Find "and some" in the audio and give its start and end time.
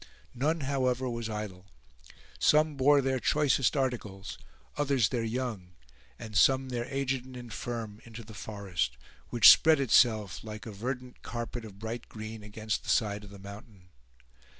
6.17-6.69